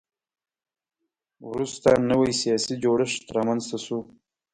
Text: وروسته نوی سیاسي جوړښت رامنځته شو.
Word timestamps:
وروسته 1.49 1.89
نوی 2.11 2.31
سیاسي 2.41 2.73
جوړښت 2.83 3.23
رامنځته 3.37 3.77
شو. 3.85 3.99